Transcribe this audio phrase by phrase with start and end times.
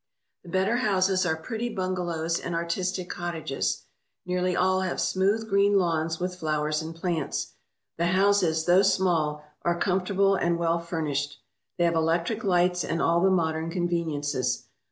[0.41, 3.83] The better houses are pretty bungalows and artistic cottages.
[4.25, 7.53] Nearly all have smooth green lawns with flowers and plants.
[7.97, 11.37] The houses, though small, are com fortable and well furnished.
[11.77, 14.63] They have electric lights and all the modern conveniences.